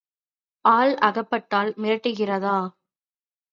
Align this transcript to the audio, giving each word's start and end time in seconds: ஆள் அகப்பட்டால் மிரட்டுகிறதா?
ஆள் 0.65 0.93
அகப்பட்டால் 1.01 1.71
மிரட்டுகிறதா? 1.77 2.57